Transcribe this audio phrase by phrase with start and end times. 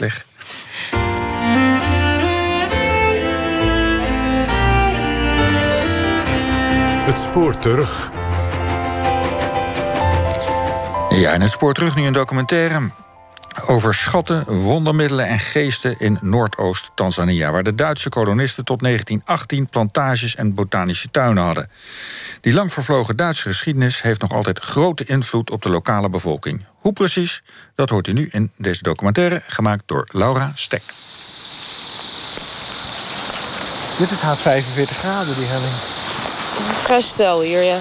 [0.00, 0.26] Leg.
[7.06, 8.10] Het spoor terug.
[11.10, 12.90] Ja, en het spoor terug nu een documentaire
[13.66, 20.54] over schatten, wondermiddelen en geesten in Noordoost-Tanzania, waar de Duitse kolonisten tot 1918 plantages en
[20.54, 21.70] botanische tuinen hadden.
[22.46, 26.64] Die lang vervlogen Duitse geschiedenis heeft nog altijd grote invloed op de lokale bevolking.
[26.78, 27.42] Hoe precies?
[27.74, 30.82] Dat hoort u nu in deze documentaire, gemaakt door Laura Stek.
[33.98, 35.72] Dit is haast 45 graden, die helling.
[36.82, 37.78] Vrij stel hier, ja.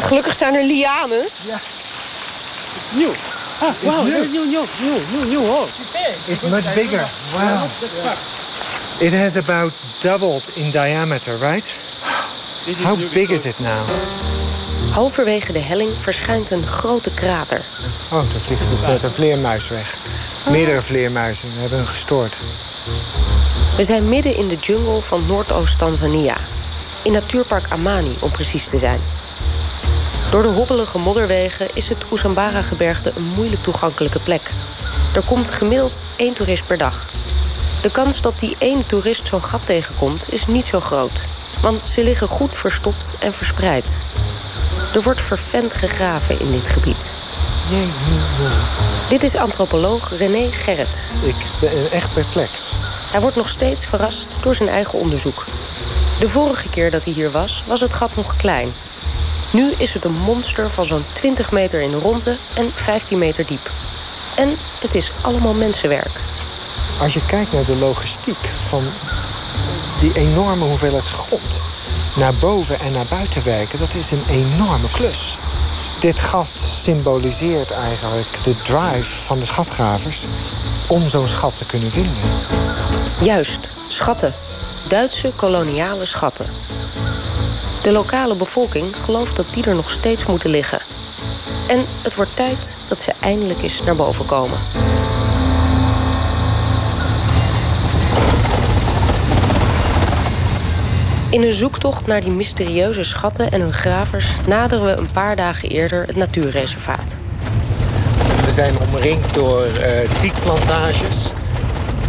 [0.00, 1.26] Gelukkig zijn er lianen.
[1.46, 1.60] Ja.
[2.94, 3.12] Nieuw.
[3.58, 4.30] Ah, wow, new.
[4.30, 5.68] nieuw, nieuw, nieuw, nieuw, nieuw, oh.
[6.26, 7.08] It's much bigger.
[7.32, 7.62] Wow.
[8.98, 11.76] It has about doubled in diameter, right?
[12.62, 13.88] How big is it now?
[14.90, 17.64] Halverwege de helling verschijnt een grote krater.
[18.12, 19.98] Oh, er vliegt dus net een vleermuis weg.
[20.50, 22.36] Meerdere vleermuizen hebben hem gestoord.
[23.76, 26.36] We zijn midden in de jungle van Noordoost-Tanzania.
[27.04, 29.00] In natuurpark Amani, om precies te zijn.
[30.30, 34.50] Door de hobbelige modderwegen is het Usambara-gebergte een moeilijk toegankelijke plek.
[35.14, 37.10] Er komt gemiddeld één toerist per dag.
[37.82, 41.26] De kans dat die ene toerist zo'n gat tegenkomt is niet zo groot.
[41.62, 43.96] Want ze liggen goed verstopt en verspreid.
[44.94, 47.10] Er wordt vervent gegraven in dit gebied.
[47.70, 47.88] Jee.
[49.08, 51.10] Dit is antropoloog René Gerrits.
[51.22, 52.76] Ik ben echt perplex.
[53.10, 55.44] Hij wordt nog steeds verrast door zijn eigen onderzoek.
[56.18, 58.72] De vorige keer dat hij hier was, was het gat nog klein.
[59.52, 63.46] Nu is het een monster van zo'n 20 meter in de ronde en 15 meter
[63.46, 63.70] diep.
[64.36, 66.20] En het is allemaal mensenwerk.
[67.00, 68.84] Als je kijkt naar de logistiek van
[70.02, 71.62] die enorme hoeveelheid grond...
[72.16, 75.38] naar boven en naar buiten werken, dat is een enorme klus.
[76.00, 80.26] Dit gat symboliseert eigenlijk de drive van de schatgravers...
[80.88, 82.22] om zo'n schat te kunnen vinden.
[83.20, 84.34] Juist, schatten.
[84.88, 86.46] Duitse koloniale schatten.
[87.82, 90.82] De lokale bevolking gelooft dat die er nog steeds moeten liggen.
[91.68, 94.58] En het wordt tijd dat ze eindelijk eens naar boven komen.
[101.32, 105.68] In een zoektocht naar die mysterieuze schatten en hun gravers naderen we een paar dagen
[105.68, 107.20] eerder het natuurreservaat.
[108.44, 109.66] We zijn omringd door
[110.18, 111.32] tiekplantages.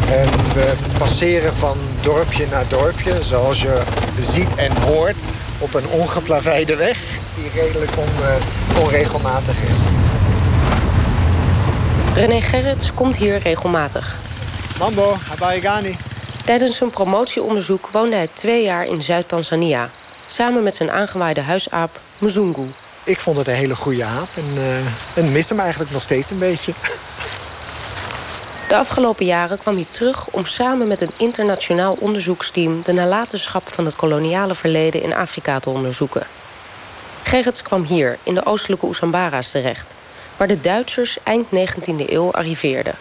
[0.10, 3.82] En we passeren van dorpje naar dorpje, zoals je
[4.20, 5.18] ziet en hoort,
[5.60, 6.98] op een ongeplaveide weg
[7.36, 9.78] die redelijk on, eh, onregelmatig is.
[12.16, 14.16] René Gerrits komt hier regelmatig.
[14.80, 15.96] Mambo, habari gani?
[16.46, 19.90] Tijdens zijn promotieonderzoek woonde hij twee jaar in Zuid-Tanzania.
[20.28, 22.68] Samen met zijn aangewaaide huisaap Mzungu.
[23.04, 26.30] Ik vond het een hele goede aap en, eh, en mis hem eigenlijk nog steeds
[26.30, 26.74] een beetje.
[28.68, 33.86] De afgelopen jaren kwam hij terug om samen met een internationaal onderzoeksteam de nalatenschap van
[33.86, 36.28] het koloniale verleden in Afrika te onderzoeken.
[37.24, 39.96] Gerrits kwam hier, in de oostelijke Oesambara's terecht,
[40.38, 42.96] waar de Duitsers eind 19e eeuw arriveerden.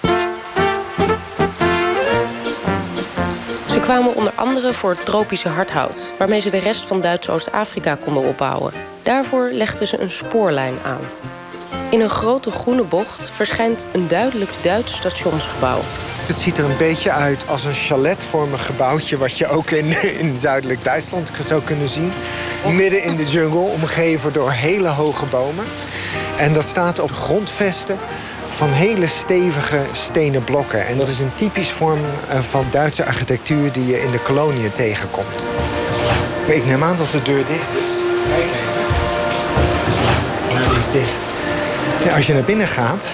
[3.82, 8.22] Kwamen onder andere voor het tropische hardhout, waarmee ze de rest van Duits Oost-Afrika konden
[8.22, 8.72] opbouwen.
[9.02, 11.00] Daarvoor legden ze een spoorlijn aan.
[11.90, 15.80] In een grote groene bocht verschijnt een duidelijk Duits stationsgebouw.
[16.26, 19.16] Het ziet er een beetje uit als een chaletvormig gebouwtje...
[19.16, 22.12] wat je ook in, in zuidelijk Duitsland zou kunnen zien.
[22.70, 25.64] Midden in de jungle, omgeven door hele hoge bomen.
[26.38, 27.98] En dat staat op grondvesten
[28.62, 30.86] van hele stevige stenen blokken.
[30.86, 33.72] En dat is een typisch vorm eh, van Duitse architectuur...
[33.72, 35.46] die je in de koloniën tegenkomt.
[36.46, 37.92] Ik neem aan dat de deur dicht is.
[38.28, 38.44] Kijk
[40.64, 40.78] even.
[40.78, 41.26] Is dicht.
[42.14, 43.08] Als je naar binnen gaat,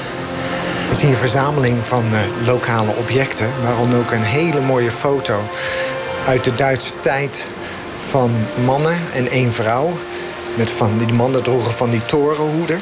[0.93, 3.49] zie je een verzameling van eh, lokale objecten.
[3.63, 5.41] Waaronder ook een hele mooie foto
[6.27, 7.47] uit de Duitse tijd
[8.09, 8.31] van
[8.65, 9.93] mannen en één vrouw.
[10.57, 12.81] Met van, die mannen droegen van die torenhoeden.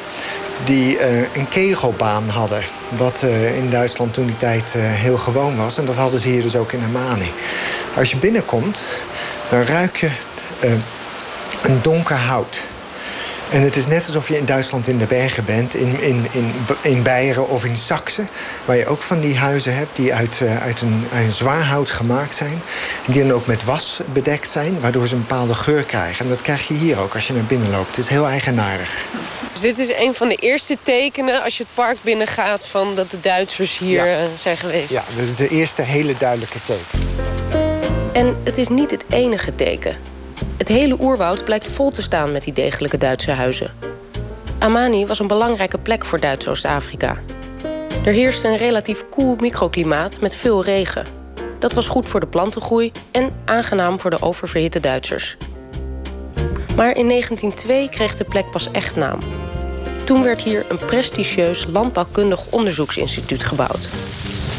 [0.64, 2.62] Die eh, een kegelbaan hadden.
[2.96, 5.78] Wat eh, in Duitsland toen die tijd eh, heel gewoon was.
[5.78, 7.32] En dat hadden ze hier dus ook in Amani.
[7.96, 8.82] Als je binnenkomt,
[9.50, 10.10] dan ruik je
[11.62, 12.65] een donker hout.
[13.50, 16.52] En het is net alsof je in Duitsland in de bergen bent, in, in, in,
[16.82, 18.22] in Beieren of in Saxe.
[18.64, 21.62] Waar je ook van die huizen hebt die uit, eh, uit, een, uit een zwaar
[21.62, 22.62] hout gemaakt zijn.
[23.06, 26.24] Die dan ook met was bedekt zijn, waardoor ze een bepaalde geur krijgen.
[26.24, 27.88] En dat krijg je hier ook als je naar binnen loopt.
[27.88, 29.04] Het is heel eigenaardig.
[29.52, 32.66] Dus dit is een van de eerste tekenen als je het park binnengaat...
[32.66, 34.18] van dat de Duitsers hier Ja.
[34.22, 34.90] eh, zijn geweest.
[34.90, 37.08] Ja, dat is de eerste hele duidelijke teken.
[38.12, 39.96] En het is niet het enige teken.
[40.56, 43.70] Het hele oerwoud blijkt vol te staan met die degelijke Duitse huizen.
[44.58, 47.16] Amani was een belangrijke plek voor Duits Oost-Afrika.
[48.04, 51.04] Er heerst een relatief koel microklimaat met veel regen.
[51.58, 55.36] Dat was goed voor de plantengroei en aangenaam voor de oververhitte Duitsers.
[56.76, 59.18] Maar in 1902 kreeg de plek pas echt naam.
[60.04, 63.88] Toen werd hier een prestigieus landbouwkundig onderzoeksinstituut gebouwd.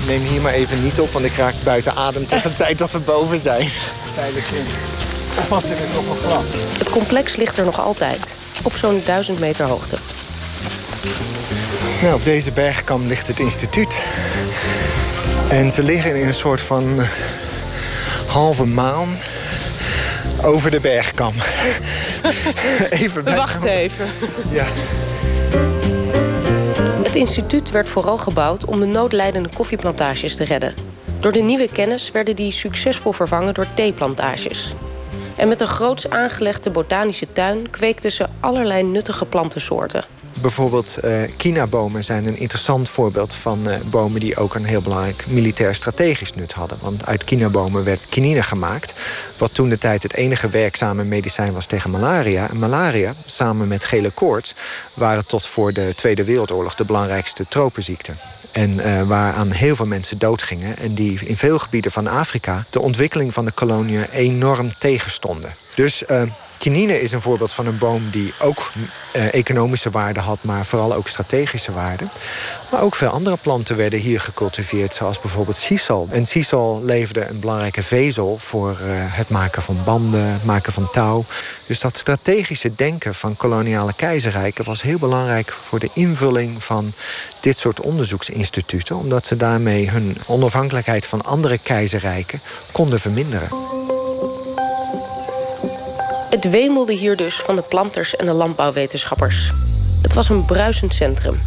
[0.07, 2.91] Neem hier maar even niet op, want ik raak buiten adem tegen de tijd dat
[2.91, 3.69] we boven zijn.
[4.15, 5.16] Tijdelijk in.
[5.37, 5.49] Is
[5.93, 6.43] nog een glad.
[6.77, 9.97] Het complex ligt er nog altijd, op zo'n 1000 meter hoogte.
[12.01, 13.97] Nou, op deze bergkam ligt het instituut.
[15.49, 17.07] En ze liggen in een soort van eh,
[18.27, 19.17] halve maan
[20.43, 21.33] over de bergkam.
[22.89, 24.05] even We wachten even.
[24.49, 24.65] Ja.
[27.03, 30.73] Het instituut werd vooral gebouwd om de noodlijdende koffieplantages te redden.
[31.19, 34.73] Door de nieuwe kennis werden die succesvol vervangen door theeplantages.
[35.37, 40.03] En met een groots aangelegde botanische tuin kweekten ze allerlei nuttige plantensoorten.
[40.41, 45.27] Bijvoorbeeld uh, kinabomen zijn een interessant voorbeeld van uh, bomen die ook een heel belangrijk
[45.27, 46.77] militair strategisch nut hadden.
[46.81, 48.93] Want uit kinabomen werd kinine gemaakt,
[49.37, 52.49] wat toen de tijd het enige werkzame medicijn was tegen malaria.
[52.49, 54.53] En malaria, samen met gele koorts,
[54.93, 58.11] waren tot voor de Tweede Wereldoorlog de belangrijkste tropenziekte.
[58.51, 60.77] En uh, waaraan heel veel mensen doodgingen.
[60.77, 65.53] En die in veel gebieden van Afrika de ontwikkeling van de koloniën enorm tegenstonden.
[65.75, 66.21] Dus uh,
[66.57, 68.71] Kinine is een voorbeeld van een boom die ook
[69.15, 72.05] uh, economische waarde had, maar vooral ook strategische waarde.
[72.71, 76.07] Maar ook veel andere planten werden hier gecultiveerd, zoals bijvoorbeeld sisal.
[76.11, 80.89] En sisal leverde een belangrijke vezel voor uh, het maken van banden, het maken van
[80.89, 81.25] touw.
[81.65, 86.93] Dus dat strategische denken van koloniale keizerrijken was heel belangrijk voor de invulling van
[87.39, 93.49] dit soort onderzoeksinstituten, omdat ze daarmee hun onafhankelijkheid van andere keizerrijken konden verminderen.
[96.29, 99.51] Het wemelde hier dus van de planters en de landbouwwetenschappers.
[100.01, 101.39] Het was een bruisend centrum.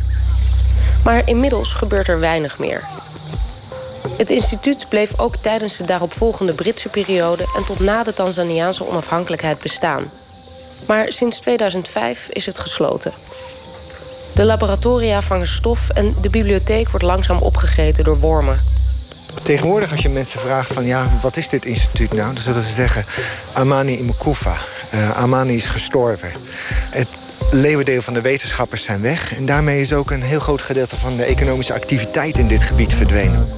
[1.05, 2.85] Maar inmiddels gebeurt er weinig meer.
[4.17, 9.61] Het instituut bleef ook tijdens de daaropvolgende Britse periode en tot na de Tanzaniaanse onafhankelijkheid
[9.61, 10.11] bestaan.
[10.87, 13.13] Maar sinds 2005 is het gesloten.
[14.35, 18.80] De laboratoria vangen stof en de bibliotheek wordt langzaam opgegeten door wormen.
[19.43, 22.35] Tegenwoordig als je mensen vraagt van ja, wat is dit instituut nou?
[22.35, 23.05] Dan zullen ze zeggen
[23.53, 24.57] Amani Imkufa.
[24.95, 26.31] Uh, Amani is gestorven.
[26.91, 27.09] Het
[27.51, 29.37] leeuwendeel van de wetenschappers zijn weg.
[29.37, 32.95] En daarmee is ook een heel groot gedeelte van de economische activiteit in dit gebied
[32.95, 33.49] verdwenen.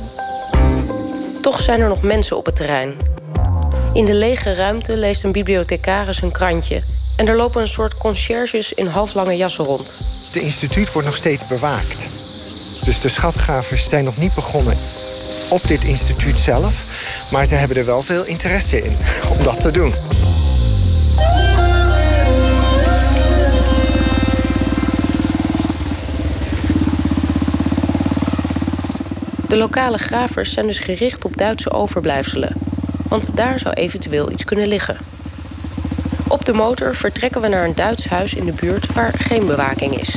[1.40, 2.96] Toch zijn er nog mensen op het terrein.
[3.92, 6.82] In de lege ruimte leest een bibliothecaris een krantje.
[7.16, 10.00] En er lopen een soort conciërges in halflange jassen rond.
[10.32, 12.08] Het instituut wordt nog steeds bewaakt.
[12.84, 14.76] Dus de schatgravers zijn nog niet begonnen
[15.48, 16.84] op dit instituut zelf.
[17.30, 18.96] Maar ze hebben er wel veel interesse in
[19.38, 19.94] om dat te doen.
[29.48, 32.56] De lokale gravers zijn dus gericht op Duitse overblijfselen.
[33.08, 34.96] Want daar zou eventueel iets kunnen liggen.
[36.28, 40.00] Op de motor vertrekken we naar een Duits huis in de buurt waar geen bewaking
[40.00, 40.16] is.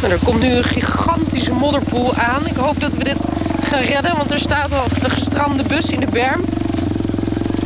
[0.00, 2.46] Nou, er komt nu een gigantische modderpoel aan.
[2.46, 3.24] Ik hoop dat we dit
[3.62, 6.40] gaan redden, want er staat al een gestrande bus in de berm.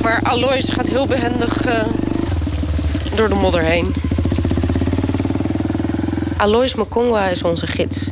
[0.03, 1.85] Maar Alois gaat heel behendig uh,
[3.15, 3.94] door de modder heen.
[6.37, 8.11] Alois Mokongwa is onze gids.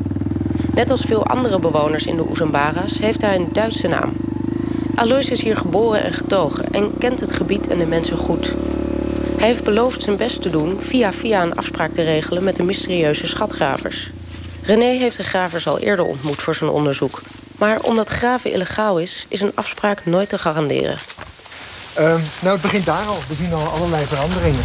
[0.75, 4.13] Net als veel andere bewoners in de Oezambara's heeft hij een Duitse naam.
[4.95, 8.55] Alois is hier geboren en getogen en kent het gebied en de mensen goed.
[9.39, 12.63] Hij heeft beloofd zijn best te doen via via een afspraak te regelen met de
[12.63, 14.11] mysterieuze schatgravers.
[14.69, 17.23] René heeft de gravers al eerder ontmoet voor zijn onderzoek.
[17.57, 20.99] Maar omdat graven illegaal is, is een afspraak nooit te garanderen.
[21.99, 22.05] Uh,
[22.41, 23.19] nou, het begint daar al.
[23.29, 24.65] We zien al allerlei veranderingen.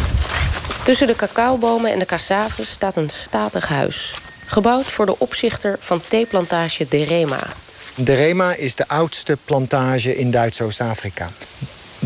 [0.82, 4.14] Tussen de cacaobomen en de cassaves staat een statig huis.
[4.44, 7.46] Gebouwd voor de opzichter van theeplantage Derema.
[7.94, 11.30] Derema is de oudste plantage in Duits-Oost-Afrika.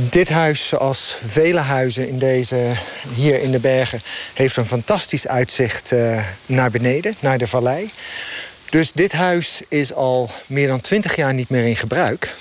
[0.00, 2.72] Dit huis, zoals vele huizen in deze,
[3.14, 4.00] hier in de bergen...
[4.34, 7.90] heeft een fantastisch uitzicht uh, naar beneden, naar de vallei.
[8.70, 12.34] Dus dit huis is al meer dan twintig jaar niet meer in gebruik.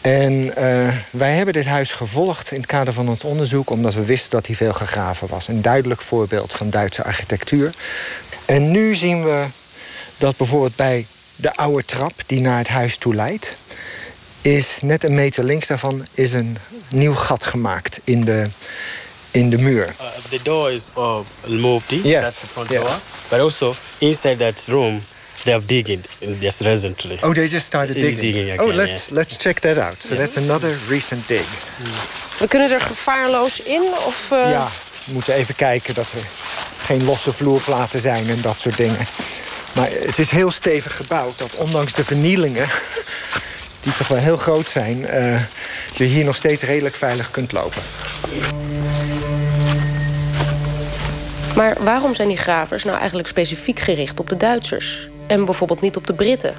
[0.00, 3.70] En uh, wij hebben dit huis gevolgd in het kader van ons onderzoek...
[3.70, 5.48] omdat we wisten dat hier veel gegraven was.
[5.48, 7.74] Een duidelijk voorbeeld van Duitse architectuur.
[8.44, 9.44] En nu zien we
[10.18, 11.06] dat bijvoorbeeld bij
[11.36, 13.54] de oude trap die naar het huis toe leidt...
[14.44, 16.58] is net een meter links daarvan is een
[16.88, 18.46] nieuw gat gemaakt in de,
[19.30, 19.86] in de muur.
[19.86, 21.90] Uh, the door is uh, moved.
[21.90, 22.22] Yes.
[22.22, 22.82] That's the front Yeah.
[22.82, 22.98] door.
[23.28, 25.02] But also inside that room,
[25.42, 26.04] they have digging
[26.40, 27.18] just recently.
[27.20, 28.20] Oh, they just started digging.
[28.20, 29.16] Digging again, oh, let's, yeah.
[29.16, 30.02] let's check that out.
[30.02, 31.46] So that's another recent dig.
[32.38, 34.28] We kunnen er gevaarloos in of...
[34.32, 34.68] uh, Ja,
[35.06, 36.26] we moeten even kijken dat er
[36.78, 39.06] geen losse vloerplaten zijn en dat soort dingen.
[39.72, 42.68] Maar het is heel stevig gebouwd dat ondanks de vernielingen...
[43.84, 45.06] die toch wel heel groot zijn...
[45.06, 45.40] eh,
[45.94, 47.82] je hier nog steeds redelijk veilig kunt lopen.
[51.56, 55.08] Maar waarom zijn die gravers nou eigenlijk specifiek gericht op de Duitsers?
[55.26, 56.54] En bijvoorbeeld niet op de Britten?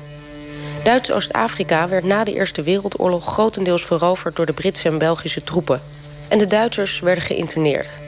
[0.84, 5.82] Duits Oost-Afrika werd na de Eerste Wereldoorlog grotendeels veroverd door de Britse en Belgische troepen.
[6.27, 8.00] En de Duitsers werden geïnterneerd.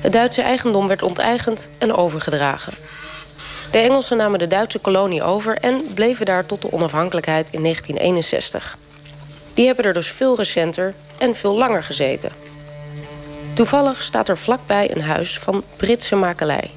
[0.00, 2.72] Het Duitse eigendom werd onteigend en overgedragen.
[3.70, 8.78] De Engelsen namen de Duitse kolonie over en bleven daar tot de onafhankelijkheid in 1961.
[9.54, 12.32] Die hebben er dus veel recenter en veel langer gezeten.
[13.54, 16.70] Toevallig staat er vlakbij een huis van Britse makelij.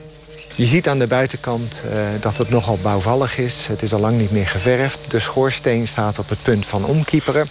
[0.57, 3.67] Je ziet aan de buitenkant eh, dat het nogal bouwvallig is.
[3.67, 4.99] Het is al lang niet meer geverfd.
[5.07, 7.47] De schoorsteen staat op het punt van omkieperen.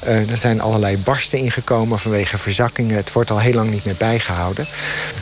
[0.00, 2.96] Eh, er zijn allerlei barsten ingekomen vanwege verzakkingen.
[2.96, 4.66] Het wordt al heel lang niet meer bijgehouden.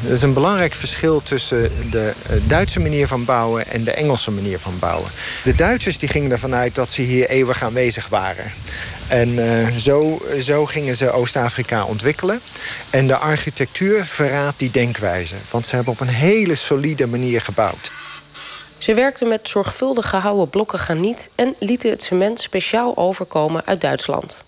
[0.07, 3.67] Er is een belangrijk verschil tussen de eh, Duitse manier van bouwen...
[3.67, 5.11] en de Engelse manier van bouwen.
[5.45, 8.53] De Duitsers die gingen ervan uit dat ze hier eeuwig aanwezig waren.
[9.09, 12.41] En eh, zo, zo gingen ze Oost-Afrika ontwikkelen.
[12.91, 15.35] En de architectuur verraadt die denkwijze.
[15.51, 17.93] Want ze hebben op een hele solide manier gebouwd.
[18.79, 21.31] Ze werkten met zorgvuldig gehouden blokken graniet...
[21.35, 24.45] en lieten het cement speciaal overkomen uit Duitsland.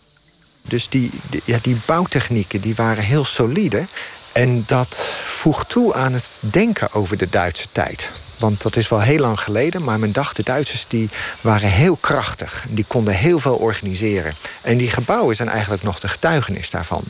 [0.62, 3.86] Dus die, die, ja, die bouwtechnieken die waren heel solide.
[4.32, 8.10] En dat voegt toe aan het denken over de Duitse tijd.
[8.38, 11.96] Want dat is wel heel lang geleden, maar men dacht de Duitsers die waren heel
[11.96, 12.66] krachtig.
[12.68, 14.34] Die konden heel veel organiseren.
[14.62, 17.02] En die gebouwen zijn eigenlijk nog de getuigenis daarvan.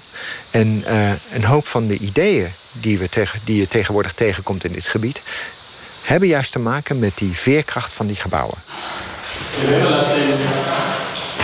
[0.50, 4.72] En uh, een hoop van de ideeën die, we tegen, die je tegenwoordig tegenkomt in
[4.72, 5.20] dit gebied...
[6.02, 8.58] hebben juist te maken met die veerkracht van die gebouwen.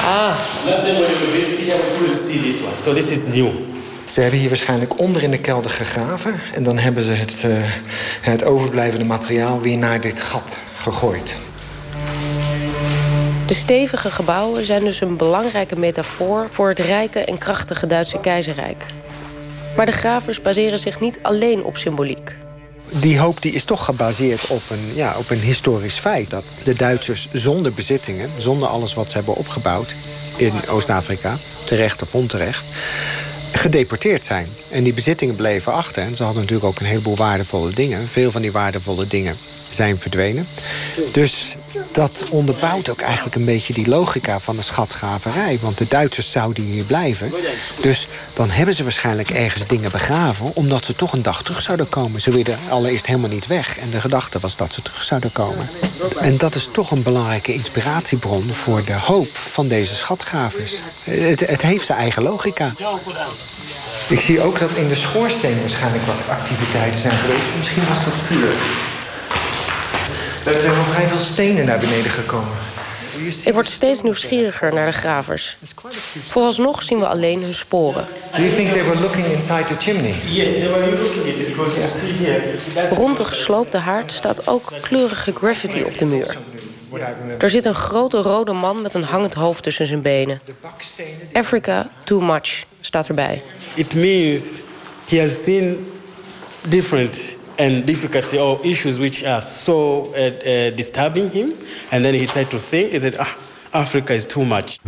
[0.04, 0.36] Ah.
[0.66, 2.76] Last time when you visit here, we couldn't see this one.
[2.82, 3.73] So this is new.
[4.14, 6.40] Ze hebben hier waarschijnlijk onder in de kelder gegraven.
[6.54, 7.52] En dan hebben ze het, uh,
[8.20, 11.36] het overblijvende materiaal weer naar dit gat gegooid.
[13.46, 16.46] De stevige gebouwen zijn dus een belangrijke metafoor...
[16.50, 18.86] voor het rijke en krachtige Duitse keizerrijk.
[19.76, 22.36] Maar de gravers baseren zich niet alleen op symboliek.
[22.90, 26.30] Die hoop die is toch gebaseerd op een, ja, op een historisch feit.
[26.30, 29.94] Dat de Duitsers zonder bezittingen, zonder alles wat ze hebben opgebouwd...
[30.36, 32.66] in Oost-Afrika, terecht of onterecht
[33.58, 34.48] gedeporteerd zijn.
[34.70, 36.02] En die bezittingen bleven achter.
[36.02, 38.08] En ze hadden natuurlijk ook een heleboel waardevolle dingen.
[38.08, 39.36] Veel van die waardevolle dingen
[39.70, 40.46] zijn verdwenen.
[41.12, 41.56] Dus
[41.92, 45.58] dat onderbouwt ook eigenlijk een beetje die logica van de schatgraverij.
[45.60, 47.32] Want de Duitsers zouden hier blijven.
[47.80, 50.50] Dus dan hebben ze waarschijnlijk ergens dingen begraven...
[50.54, 52.20] omdat ze toch een dag terug zouden komen.
[52.20, 53.78] Ze wilden allereerst helemaal niet weg.
[53.78, 55.70] En de gedachte was dat ze terug zouden komen.
[56.20, 58.52] En dat is toch een belangrijke inspiratiebron...
[58.52, 60.80] voor de hoop van deze schatgravers.
[61.02, 62.72] Het, het heeft zijn eigen logica.
[64.08, 67.48] Ik zie ook dat in de schoorsteen waarschijnlijk wat activiteiten zijn geweest.
[67.56, 68.52] Misschien was dat vuur.
[70.54, 72.56] Er zijn wel vrij veel stenen naar beneden gekomen.
[73.44, 75.56] Ik word steeds nieuwsgieriger naar de gravers.
[76.28, 78.06] Vooralsnog zien we alleen hun sporen.
[78.36, 80.14] Do you think they were looking inside the chimney?
[80.30, 82.42] Yes, they were looking at it because you see here.
[82.74, 86.36] That's Rond de gesloopte haard staat ook kleurige graffiti op de muur.
[87.38, 90.40] Er zit een grote rode man met een hangend hoofd tussen zijn benen.
[91.32, 93.42] Africa too much staat erbij.
[93.74, 94.60] it means
[95.08, 95.86] he has seen
[96.68, 101.52] different and difficulty or issues which are so uh, uh, disturbing him,
[101.90, 103.34] and then he tried to think that ah,
[103.72, 104.78] Africa is too much.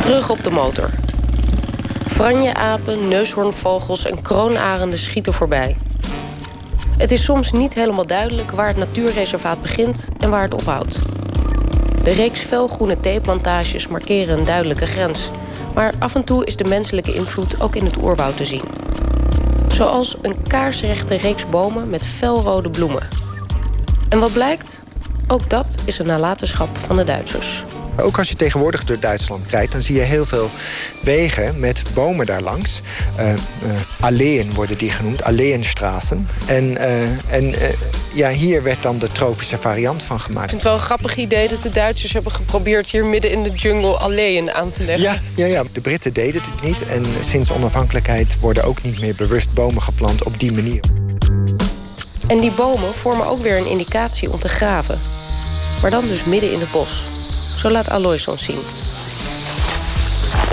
[0.00, 1.03] Terug op de motor.
[2.14, 5.76] Franjeapen, neushoornvogels en kroonarenden schieten voorbij.
[6.96, 10.98] Het is soms niet helemaal duidelijk waar het natuurreservaat begint en waar het ophoudt.
[12.02, 15.30] De reeks felgroene theeplantages markeren een duidelijke grens.
[15.74, 18.64] Maar af en toe is de menselijke invloed ook in het oerwoud te zien.
[19.68, 23.08] Zoals een kaarsrechte reeks bomen met felrode bloemen.
[24.08, 24.82] En wat blijkt?
[25.26, 27.64] Ook dat is een nalatenschap van de Duitsers.
[28.00, 29.72] Ook als je tegenwoordig door Duitsland rijdt...
[29.72, 30.50] dan zie je heel veel
[31.00, 32.80] wegen met bomen daarlangs.
[33.18, 33.36] Uh, uh,
[34.00, 36.28] alleen worden die genoemd, alleenstraßen.
[36.46, 37.54] En, uh, en
[38.14, 40.44] ja, hier werd dan de tropische variant van gemaakt.
[40.44, 42.90] Ik vind het wel een grappig idee dat de Duitsers hebben geprobeerd...
[42.90, 45.02] hier midden in de jungle alleen aan te leggen.
[45.02, 46.84] Ja, ja, ja, de Britten deden het niet.
[46.86, 50.80] En sinds onafhankelijkheid worden ook niet meer bewust bomen geplant op die manier.
[52.26, 55.00] En die bomen vormen ook weer een indicatie om te graven.
[55.82, 57.06] Maar dan dus midden in het bos.
[57.54, 58.62] Zo laat Alois ons zien.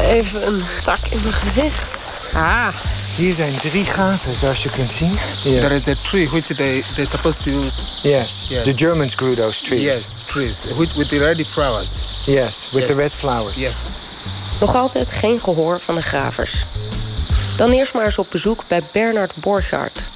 [0.02, 2.06] Even een tak in mijn gezicht.
[2.34, 2.68] Ah.
[3.16, 5.12] Hier zijn drie gaten, zoals je kunt zien.
[5.44, 5.62] Yes.
[5.62, 7.52] There is a tree which they they're supposed to.
[8.02, 8.46] Yes.
[8.50, 8.64] Yes.
[8.64, 9.82] The Germans grew those trees.
[9.82, 11.92] Yes, trees with with the red flowers.
[12.26, 12.92] Yes, with Yes.
[12.92, 13.58] the red flowers.
[13.58, 13.76] Yes.
[14.60, 16.66] Nog altijd geen gehoor van de gravers.
[17.58, 20.10] Dan eerst maar eens op bezoek bij Bernard Borchardt,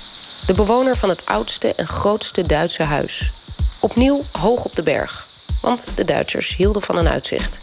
[0.46, 3.32] de bewoner van het oudste en grootste Duitse huis.
[3.80, 5.25] Opnieuw hoog op de berg,
[5.65, 7.60] want de Duitsers hielden van een uitzicht.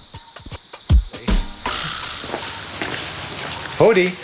[3.76, 4.14] Hodi.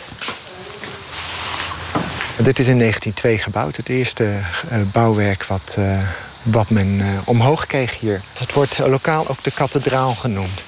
[2.37, 3.77] Dit is in 1902 gebouwd.
[3.77, 5.99] Het eerste uh, bouwwerk wat, uh,
[6.43, 8.23] wat men uh, omhoog kreeg hier.
[8.39, 10.63] Het wordt lokaal ook de kathedraal genoemd.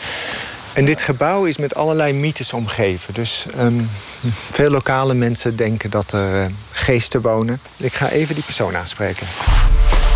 [0.72, 3.14] En dit gebouw is met allerlei mythes omgeven.
[3.14, 3.90] Dus um,
[4.58, 7.60] veel lokale mensen denken dat er geesten wonen.
[7.76, 9.26] Ik ga even die persoon aanspreken.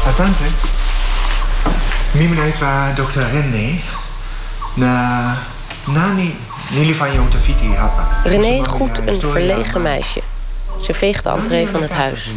[0.06, 0.44] Asante.
[2.14, 3.80] Mimenheid waar dokter René.
[4.74, 5.36] Na
[5.84, 6.36] nani
[6.70, 7.08] nili van
[7.76, 8.20] hapa.
[8.24, 10.20] René groet een verlegen meisje.
[10.80, 12.30] Ze veegt de entree van het huis.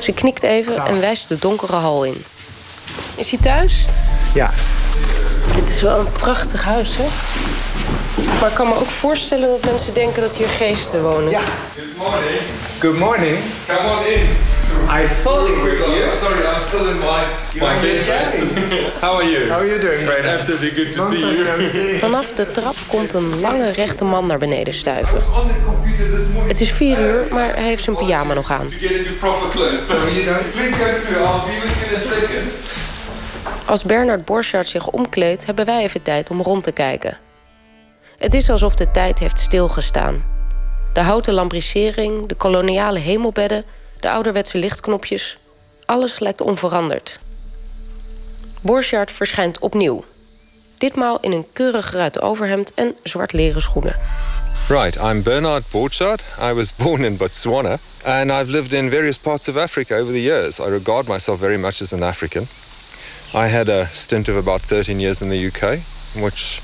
[0.00, 2.24] Ze knikt even en wijst de donkere hal in.
[3.14, 3.86] Is hij thuis?
[4.34, 4.50] Ja.
[5.54, 7.06] Dit is wel een prachtig huis, hè?
[8.40, 11.30] Maar ik kan me ook voorstellen dat mensen denken dat hier geesten wonen.
[11.30, 11.40] Ja.
[11.74, 12.40] Good morning.
[12.78, 13.38] Good morning.
[13.66, 14.26] Come on in.
[14.94, 16.04] I thought it was you.
[16.04, 17.24] I'm sorry, I'm still in my,
[17.60, 17.74] my.
[19.00, 19.48] How are you?
[19.48, 20.00] How are you doing?
[20.00, 21.96] It's absolutely good to see you.
[22.06, 25.18] Vanaf de trap komt een lange rechte man naar beneden stuiven.
[26.46, 28.68] Het is vier uur, maar hij heeft zijn pyjama nog aan.
[33.66, 37.18] Als Bernard Borchardt zich omkleedt, hebben wij even tijd om rond te kijken.
[38.16, 40.24] Het is alsof de tijd heeft stilgestaan.
[40.92, 43.64] De houten lambrissering, de koloniale hemelbedden,
[44.02, 45.38] de ouderwetse lichtknopjes.
[45.84, 47.18] Alles lijkt onveranderd.
[48.60, 50.04] Borchardt verschijnt opnieuw.
[50.78, 53.96] Ditmaal in een keurig geruit overhemd en zwart leren schoenen.
[54.68, 56.22] Right, I'm Bernard Borchardt.
[56.40, 60.22] I was born in Botswana and I've lived in various parts of Africa over the
[60.22, 60.58] years.
[60.58, 62.46] I regard myself very much as an African.
[63.34, 65.78] I had a stint of about 13 years in the UK,
[66.22, 66.60] which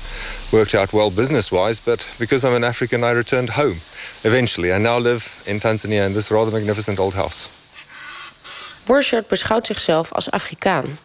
[0.51, 3.81] worked out well business wise, but because I'm an African, I returned home
[4.23, 4.73] eventually.
[4.73, 7.47] I now live in Tanzania in this rather magnificent old house.
[8.85, 10.99] Borchardt beschouwt zichzelf als Afrikaan.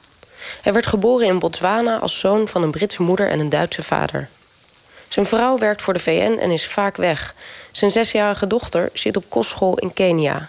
[0.62, 4.28] Hij werd geboren in Botswana als zoon van een Britse moeder en een Duitse vader.
[5.08, 7.34] Zijn vrouw werkt voor de VN en is vaak weg.
[7.72, 10.48] Zijn zesjarige dochter zit op kostschool in Kenia.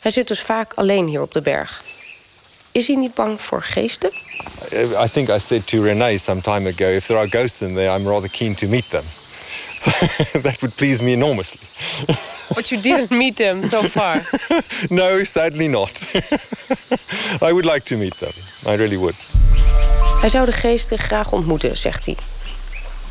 [0.00, 1.82] Hij zit dus vaak alleen hier op de berg.
[2.72, 4.10] Is hij niet bang voor geesten?
[5.04, 7.90] I think I said to Renee some time ago if there are ghosts in there,
[7.90, 9.04] I'm rather keen to meet them.
[9.78, 9.90] So
[10.40, 11.60] that would please me enormously.
[12.54, 14.20] But you didn't meet them so far.
[14.90, 15.90] no, sadly not.
[17.40, 18.32] I would like to meet them.
[18.66, 19.14] I really would.
[20.20, 22.16] Hij zou de geesten graag ontmoeten, zegt hij.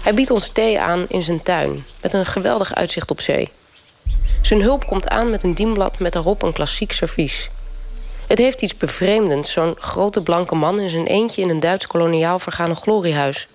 [0.02, 3.50] Hij biedt ons thee aan in zijn tuin, met een geweldig uitzicht op zee.
[4.42, 7.50] Zijn hulp komt aan met een dienblad met daarop een klassiek servies.
[8.28, 12.40] Het heeft iets bevreemdends, zo'n grote blanke man in zijn eentje in een Duits koloniaal
[12.40, 13.48] vergane gloriehuis.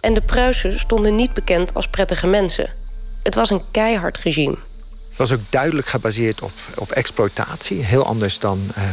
[0.00, 2.70] En de Pruisen stonden niet bekend als prettige mensen.
[3.22, 4.56] Het was een keihard regime.
[5.20, 7.84] Was ook duidelijk gebaseerd op, op exploitatie.
[7.84, 8.84] Heel anders dan uh,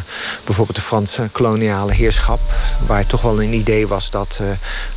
[0.45, 2.39] bijvoorbeeld de Franse koloniale heerschap.
[2.85, 4.47] Waar toch wel een idee was dat, uh,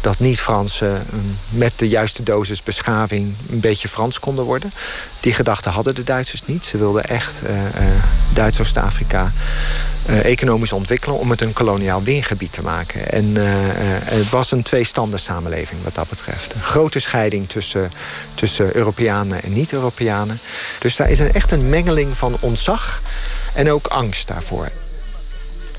[0.01, 4.73] dat niet-Fransen uh, met de juiste dosis beschaving een beetje Frans konden worden.
[5.21, 6.65] Die gedachte hadden de Duitsers niet.
[6.65, 7.43] Ze wilden echt
[8.33, 9.33] Duits-Oost-Afrika
[10.23, 13.13] economisch ontwikkelen om het een koloniaal wingebied te maken.
[13.13, 13.35] En
[14.05, 16.55] het was een tweestanden samenleving wat dat betreft.
[16.55, 17.93] Een grote scheiding tussen,
[18.35, 20.41] tussen Europeanen en niet-Europeanen.
[20.79, 23.03] Dus daar is een, echt een mengeling van ontzag
[23.55, 24.69] en ook angst daarvoor.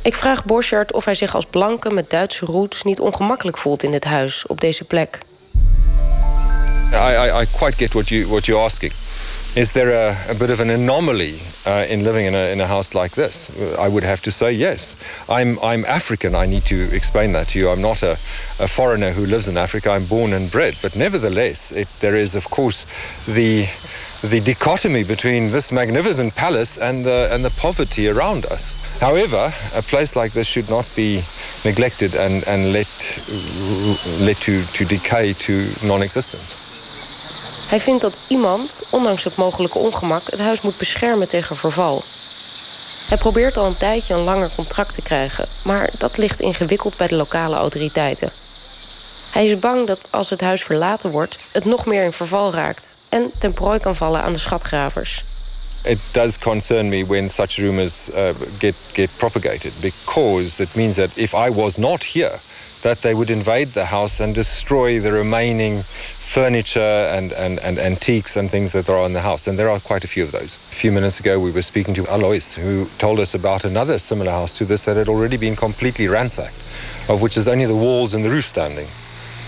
[0.02, 3.92] Ik vraag Borchardt of hij zich als blanke met Duitse roots niet ongemakkelijk voelt in
[3.92, 5.20] dit huis, op deze plek.
[6.94, 8.92] I, I, I quite get what, you, what you're asking.
[9.54, 11.34] Is there a, a bit of an anomaly
[11.68, 13.50] uh, in living in a, in a house like this?
[13.78, 14.96] I would have to say yes.
[15.28, 16.36] I'm, I'm African.
[16.36, 17.70] I need to explain that to you.
[17.70, 18.18] I'm not a,
[18.60, 19.92] a foreigner who lives in Africa.
[19.92, 20.76] I'm born and bred.
[20.82, 22.86] But nevertheless, it, there is, of course,
[23.28, 23.68] the
[24.22, 28.78] the dichotomy between this magnificent palace and the, and the poverty around us.
[29.00, 31.24] However, a place like this should not be
[31.64, 32.88] neglected and, and let,
[34.20, 35.54] let to, to decay to
[35.84, 36.56] non-existence.
[37.68, 42.04] Hij vindt dat iemand, ondanks het mogelijke ongemak, het huis moet beschermen tegen verval.
[43.08, 47.08] Hij probeert al een tijdje een langer contract te krijgen, maar dat ligt ingewikkeld bij
[47.08, 48.32] de lokale autoriteiten.
[49.32, 52.98] Hij is bang dat als het huis verlaten wordt, het nog meer in verval raakt
[53.10, 55.24] en ten prooi kan vallen aan de schatgravers.
[55.84, 61.10] It does concern me when such rumors uh, get get propagated because it means that
[61.14, 62.40] if I was not here,
[62.82, 65.84] that they would invade the house and destroy the remaining
[66.32, 69.50] furniture and, and, and antiques and things that are in the house.
[69.50, 70.58] And there are quite a few of those.
[70.72, 74.32] A few minutes ago, we were speaking to Alois, who told us about another similar
[74.32, 76.56] house to this that had already been completely ransacked,
[77.08, 78.88] of which is only the walls and the roof standing.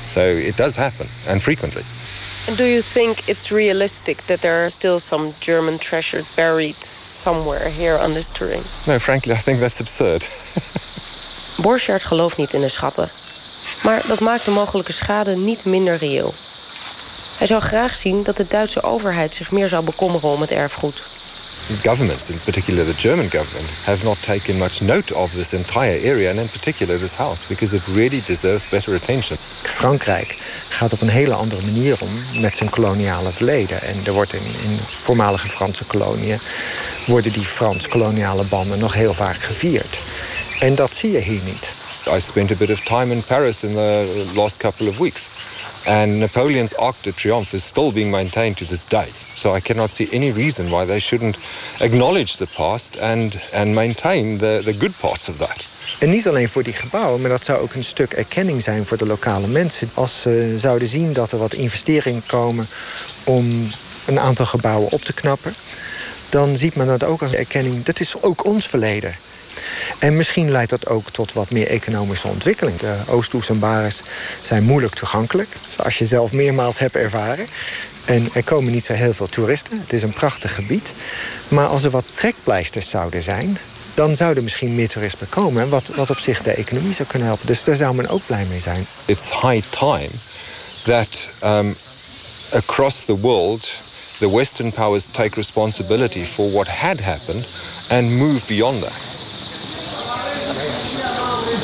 [0.07, 1.83] So it does happen, and frequently.
[2.47, 7.69] And do you think it's realistic that there are still some German treasure buried somewhere
[7.69, 8.63] here on this terrain?
[8.85, 10.29] No, frankly, I think that's absurd.
[11.61, 13.09] Borchardt gelooft niet in de schatten.
[13.83, 16.33] Maar dat maakt de mogelijke schade niet minder reëel.
[17.37, 21.03] Hij zou graag zien dat de Duitse overheid zich meer zou bekommeren om het erfgoed.
[21.83, 26.29] Governments, in particular the German government, have not taken much note of this entire area
[26.29, 29.37] and in particular this house because it really deserves better attention.
[29.61, 30.37] Frankrijk
[30.69, 33.81] gaat op een hele andere manier om met zijn koloniale verleden.
[33.81, 36.39] En er wordt in, in voormalige Franse koloniën
[37.05, 39.99] worden die Frans-koloniale banden nog heel vaak gevierd.
[40.59, 41.71] En dat zie je hier niet.
[42.07, 45.29] I spent a bit of time in Paris in the last couple of weeks.
[45.85, 49.07] And Napoleon's Arc de Triomphe is still being maintained to this day.
[49.43, 51.37] So I cannot see any reason why they shouldn't
[51.79, 55.65] acknowledge the past and, and maintain the, the good parts of that.
[55.99, 58.97] En niet alleen voor die gebouwen, maar dat zou ook een stuk erkenning zijn voor
[58.97, 59.89] de lokale mensen.
[59.93, 62.67] Als ze zouden zien dat er wat investeringen komen
[63.23, 63.71] om
[64.05, 65.55] een aantal gebouwen op te knappen,
[66.29, 67.83] dan ziet men dat ook als erkenning.
[67.83, 69.15] Dat is ook ons verleden.
[69.99, 72.77] En misschien leidt dat ook tot wat meer economische ontwikkeling.
[72.77, 74.03] De Oost-Oesambares
[74.41, 77.47] zijn moeilijk toegankelijk, zoals je zelf meermaals hebt ervaren.
[78.05, 79.79] En er komen niet zo heel veel toeristen.
[79.79, 80.93] Het is een prachtig gebied.
[81.47, 83.57] Maar als er wat trekpleisters zouden zijn...
[83.93, 85.69] dan zou er misschien meer toerisme komen...
[85.69, 87.47] wat, wat op zich de economie zou kunnen helpen.
[87.47, 88.85] Dus daar zou men ook blij mee zijn.
[89.05, 90.09] It's high time
[90.83, 91.75] that um,
[92.51, 93.67] across the world...
[94.17, 97.45] the Western powers take responsibility for what had happened...
[97.89, 99.12] and move beyond that.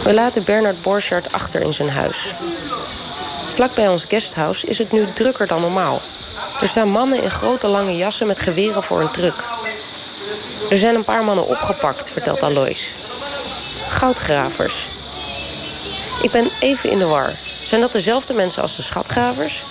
[0.03, 2.33] We laten Bernard Borchardt achter in zijn huis.
[3.53, 6.01] Vlak bij ons guesthouse is het nu drukker dan normaal.
[6.61, 9.43] Er staan mannen in grote lange jassen met geweren voor een truck.
[10.69, 12.93] Er zijn een paar mannen opgepakt, vertelt Alois.
[13.89, 14.89] Goudgravers.
[16.21, 17.31] Ik ben even in de war.
[17.63, 19.63] Zijn dat dezelfde mensen als de schatgravers?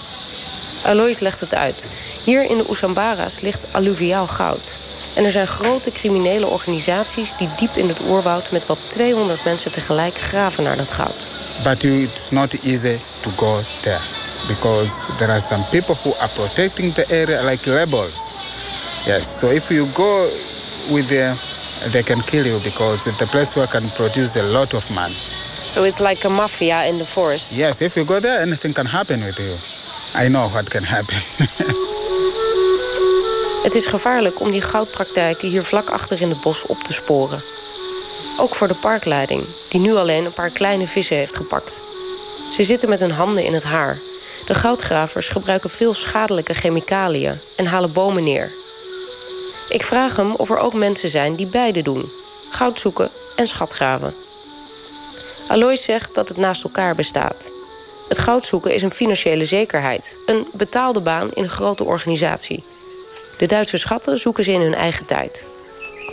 [0.84, 1.90] Alois legt het uit.
[2.24, 4.76] Hier in de Oesambara's ligt alluviaal goud.
[5.14, 9.72] En er zijn grote criminele organisaties die diep in het oerwoud met wel 200 mensen
[9.72, 11.26] tegelijk graven naar dat goud.
[11.62, 14.00] But it's not easy to go there
[14.48, 18.32] because there are some people who are protecting the area like rebels.
[19.06, 20.28] Yes, so if you go
[20.90, 21.36] with them,
[21.90, 25.16] they can kill you because the place where can produce a lot of money.
[25.66, 27.52] So it's like a mafia in the forest.
[27.52, 29.54] Yes, if you go there, anything can happen with you.
[30.14, 31.18] I know what can happen.
[33.68, 37.42] Het is gevaarlijk om die goudpraktijken hier vlak achter in het bos op te sporen.
[38.38, 41.82] Ook voor de parkleiding, die nu alleen een paar kleine vissen heeft gepakt.
[42.50, 43.98] Ze zitten met hun handen in het haar.
[44.44, 48.52] De goudgravers gebruiken veel schadelijke chemicaliën en halen bomen neer.
[49.68, 52.12] Ik vraag hem of er ook mensen zijn die beide doen:
[52.50, 54.14] goud zoeken en schatgraven.
[55.48, 57.52] Alois zegt dat het naast elkaar bestaat.
[58.08, 62.64] Het goud zoeken is een financiële zekerheid, een betaalde baan in een grote organisatie.
[63.38, 65.44] De Duitse schatten zoeken ze in hun eigen tijd.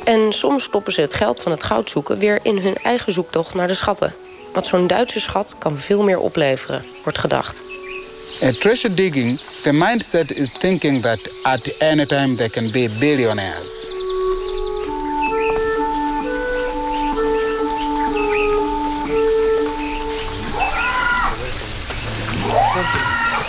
[0.04, 3.54] En soms stoppen ze het geld van het goud zoeken weer in hun eigen zoektocht
[3.54, 4.14] naar de schatten.
[4.54, 7.64] Want zo'n Duitse schat kan veel meer opleveren, wordt gedacht.
[8.44, 13.94] A treasure digging, the mindset is thinking that at any time they can be billionaires.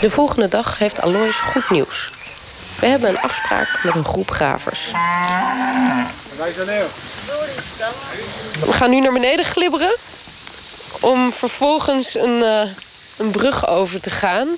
[0.01, 2.16] De volgende dag heeft Alois goed nieuws.
[2.81, 4.91] We hebben een afspraak met een groep gravers.
[8.61, 9.97] We gaan nu naar beneden glibberen.
[11.01, 12.61] Om vervolgens een, uh,
[13.17, 14.49] een brug over te gaan.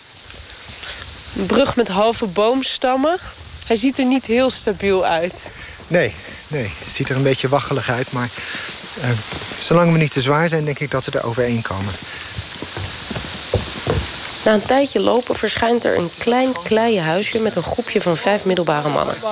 [1.37, 3.19] Een brug met halve boomstammen.
[3.67, 5.53] Hij ziet er niet heel stabiel uit.
[5.87, 6.15] Nee,
[6.49, 6.71] nee.
[6.85, 8.13] Het ziet er een beetje waggelig uit.
[8.13, 8.29] Maar
[8.99, 9.09] uh,
[9.61, 11.93] zolang we niet te zwaar zijn, denk ik dat we er overheen komen.
[14.49, 18.45] Na een tijdje lopen verschijnt er een klein kleie huisje met een groepje van vijf
[18.45, 19.17] middelbare mannen.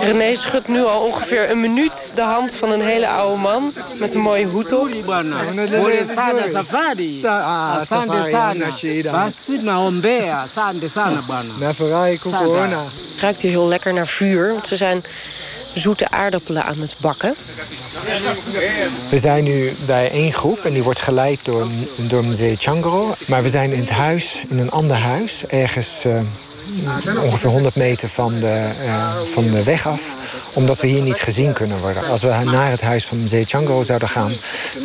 [0.00, 4.14] René schudt nu al ongeveer een minuut de hand van een hele oude man met
[4.14, 4.88] een mooie hoed op.
[13.16, 15.04] Ruikt hier heel lekker naar vuur, want ze zijn
[15.78, 17.34] zoete aardappelen aan het bakken.
[19.10, 23.12] We zijn nu bij één groep en die wordt geleid door, door Mzee Changro.
[23.26, 26.20] Maar we zijn in het huis, in een ander huis, ergens uh,
[27.22, 30.16] ongeveer 100 meter van de, uh, van de weg af.
[30.52, 32.08] Omdat we hier niet gezien kunnen worden.
[32.08, 34.32] Als we naar het huis van Mzee Changro zouden gaan...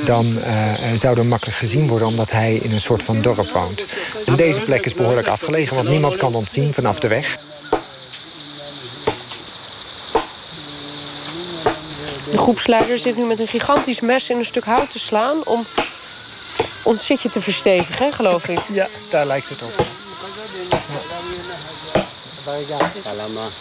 [0.05, 3.85] dan uh, zouden we makkelijk gezien worden omdat hij in een soort van dorp woont.
[4.35, 7.37] Deze plek is behoorlijk afgelegen, want niemand kan ons zien vanaf de weg.
[12.33, 15.45] De groepsleider zit nu met een gigantisch mes in een stuk hout te slaan...
[15.45, 15.65] om
[16.83, 18.59] ons zitje te verstevigen, hè, geloof ik.
[18.71, 19.73] Ja, daar lijkt het op.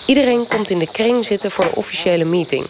[0.05, 2.67] Iedereen komt in de kring zitten voor de officiële meeting.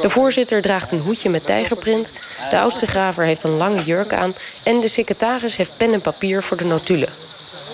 [0.00, 2.12] De voorzitter draagt een hoedje met tijgerprint,
[2.50, 4.34] de oudste graver heeft een lange jurk aan...
[4.62, 7.14] en de secretaris heeft pen en papier voor de notulen.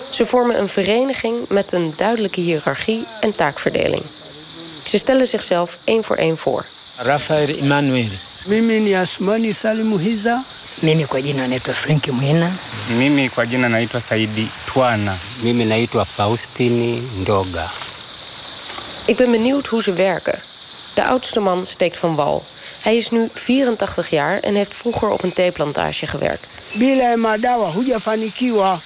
[0.09, 4.03] Ze vormen een vereniging met een duidelijke hiërarchie en taakverdeling.
[4.83, 6.65] Ze stellen zichzelf één voor één voor.
[7.03, 8.11] Rafael Emmanuel.
[8.47, 10.41] Mimi ni Asmani Salimu Hiza.
[10.81, 12.51] Mimi kwa jina naitwa Frank Mwina.
[12.97, 15.15] Mimi kwa jina naitwa Saidi Twana.
[15.43, 17.69] Mimi naitwa Faustini Ndoga.
[19.05, 20.39] Ik ben benieuwd hoe ze werken.
[20.93, 22.43] De oudste man steekt van wal.
[22.83, 26.61] Hij is nu 84 jaar en heeft vroeger op een theeplantage gewerkt.
[26.73, 28.79] Bila madawa hujafanikiwa.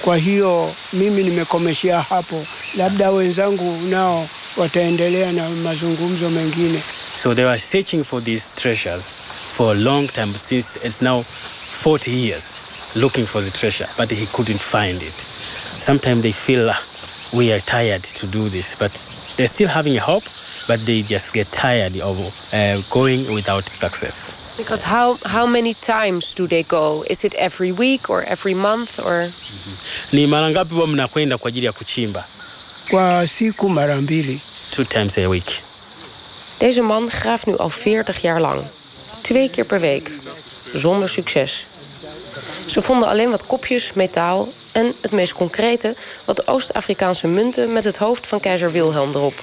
[0.00, 6.82] Kwa hiyo mimi nimekomeshea hapo, labda wenzangu nao wataendelea na mazungumzo mengine.
[7.22, 9.12] So they were searching for these treasures
[9.56, 11.22] for a long time, since it's now
[11.82, 12.60] 40 years,
[12.94, 15.14] looking for the treasure, but he couldn't find it.
[15.74, 16.82] Sometimes they feel "Ah,
[17.36, 18.92] we are tired to do this, but
[19.36, 20.24] they're still having a hope,
[20.68, 22.18] but they just get tired of
[22.52, 24.34] uh, going without success.
[24.58, 27.04] Because how, how many times do they go?
[27.10, 29.28] Is it every week or every month or...
[30.12, 32.24] Ni mara ngapi huwa mnakwenda kwa ajili ya kuchimba?
[32.86, 34.40] Kwa siku mara mbili.
[34.70, 35.60] Two times a week.
[36.58, 38.62] Deze man graaft nu al 40 jaar lang.
[39.20, 40.10] Twee keer per week.
[40.72, 41.66] Zonder succes.
[42.66, 45.94] Ze vonden alleen wat kopjes, metaal en het meest concrete...
[46.24, 49.42] wat Oost-Afrikaanse munten met het hoofd van keizer Wilhelm erop.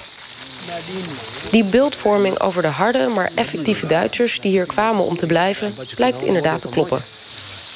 [1.50, 4.40] Die beeldvorming over de harde, maar effectieve Duitsers...
[4.40, 7.04] die hier kwamen om te blijven, blijkt inderdaad te kloppen.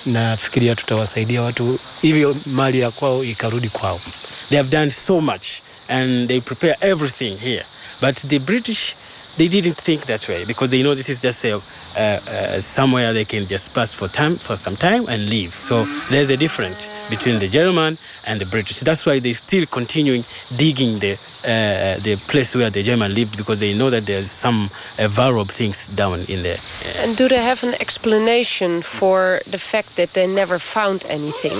[0.06, 4.00] Nafikiria tutawasaidia watu hivyo mali ya kwao ikarudi kwao.
[4.48, 5.46] They have done so much
[5.88, 7.64] and they prepare everything here.
[8.00, 8.94] But the British,
[9.38, 11.60] they didn't think that way because they know this is just a, uh,
[11.96, 15.54] uh, somewhere they can just pass for time for some time and leave.
[15.54, 17.96] So there's a difference between the German
[18.26, 18.80] and the British.
[18.80, 20.24] That's why they still continuing
[20.56, 21.12] digging the
[21.44, 25.44] uh, the place where the German lived because they know that there's some uh, valuable
[25.44, 26.58] things down in there.
[27.02, 31.56] And do they have an explanation for the fact that they never found anything?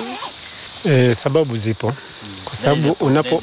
[0.85, 1.95] E, sababu zipo
[2.45, 3.43] kwa sababu unapo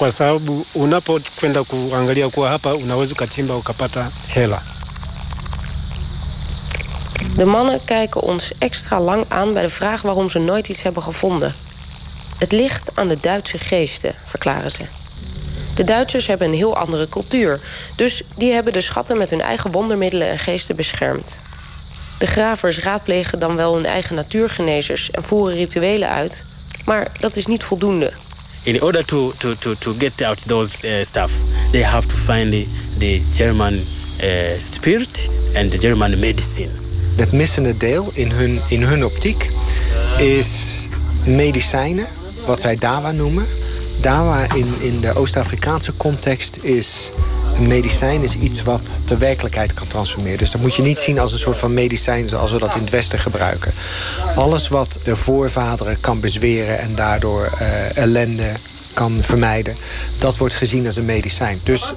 [0.00, 4.10] kwa sababu unapokwenda kuangalia kuwa hapa unaweza ukachimba ukapata.
[7.36, 11.02] De mannen kijken ons extra lang aan bij de vraag waarom ze nooit iets hebben
[11.02, 11.54] gevonden.
[12.38, 14.80] Het ligt aan de Duitse geesten, verklaren ze.
[15.74, 17.60] De Duitsers hebben een heel andere cultuur,
[17.96, 21.40] dus die hebben de schatten met hun eigen wondermiddelen en geesten beschermd.
[22.18, 26.44] De gravers raadplegen dan wel hun eigen natuurgenezers en voeren rituelen uit,
[26.84, 28.12] maar dat is niet voldoende.
[28.64, 31.32] In order to, to, to, to get out those uh, stuff,
[31.72, 36.70] they have to find the, German uh, spirit and the German medicine.
[37.16, 39.50] Het missende deel in hun, in hun optiek
[40.18, 40.76] is
[41.26, 42.06] medicijnen,
[42.46, 43.46] wat zij dawa noemen.
[44.00, 47.10] Dawa in, in de Oost-Afrikaanse context is
[47.60, 50.38] een medicijn is iets wat de werkelijkheid kan transformeren.
[50.38, 52.80] Dus dat moet je niet zien als een soort van medicijn zoals we dat in
[52.80, 53.72] het Westen gebruiken.
[54.34, 58.52] Alles wat de voorvaderen kan bezweren en daardoor eh, ellende
[58.94, 59.76] kan vermijden,
[60.18, 61.60] dat wordt gezien als een medicijn.
[61.62, 61.92] Dus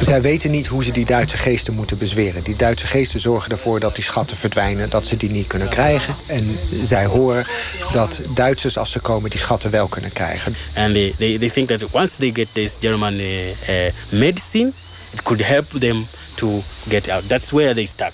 [0.00, 2.42] zij weten niet hoe ze die Duitse geesten moeten bezweren.
[2.42, 6.14] Die Duitse geesten zorgen ervoor dat die schatten verdwijnen, dat ze die niet kunnen krijgen.
[6.26, 7.46] En zij horen
[7.92, 10.54] dat Duitsers, als ze komen, die schatten wel kunnen krijgen.
[10.74, 14.72] And they, they, they think that once they get this German uh, uh, medicine,
[15.16, 17.24] it could help them to get out.
[17.28, 18.12] That's where they stuck.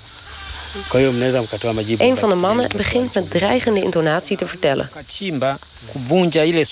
[0.88, 2.05] Kwa hiyo mnaweza mkatoa majibu.
[2.05, 4.91] Een van de mannen begint met dreigende intonatie te vertellen.
[5.93, 6.67] Kuvunja ile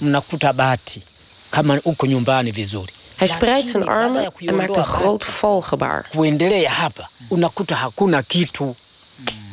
[0.00, 1.02] mnakuta bati
[1.50, 2.92] kama uko nyumbani vizuri.
[3.16, 6.08] Hij spreidt zijn armen en maakt een groot valgebaar.
[6.10, 8.74] Kuendelea hapa unakuta hakuna kitu.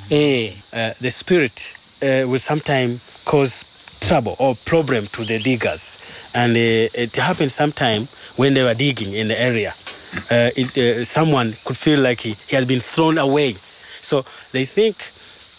[0.07, 3.63] Eh, uh, the spirit uh, will sometimes cause
[3.99, 5.97] trouble or problem to the diggers.
[6.31, 9.73] And uh, it happened sometime when they were digging in the area.
[10.31, 13.55] Uh, it, uh, someone could feel like he, he has been thrown away.
[13.99, 14.95] So they think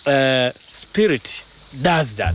[0.07, 2.35] uh, spirit does that.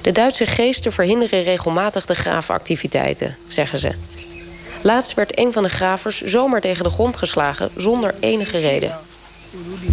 [0.00, 3.90] De Duitse geesten verhinderen regelmatig de gravenactiviteiten, zeggen ze.
[4.82, 8.98] Laatst werd een van de gravers zomaar tegen de grond geslagen zonder enige reden.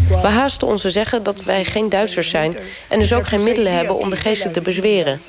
[0.09, 2.55] We haasten ons te zeggen dat wij geen Duitsers zijn
[2.87, 5.21] en dus ook geen middelen hebben om de geesten te bezweren.